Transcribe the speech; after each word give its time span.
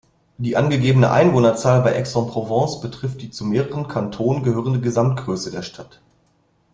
Die 0.39 0.57
angegebene 0.57 1.11
Einwohnerzahl 1.11 1.81
bei 1.83 1.93
Aix-en-Provence 1.93 2.81
betrifft 2.81 3.21
die 3.21 3.29
zu 3.29 3.45
mehreren 3.45 3.87
Kantonen 3.87 4.41
gehörende 4.41 4.79
Gesamtgröße 4.81 5.51
der 5.51 5.61
Stadt. 5.61 6.01